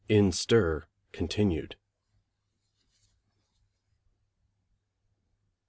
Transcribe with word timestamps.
In 0.09 0.31
Stir 0.31 0.87
(continued). 1.13 1.75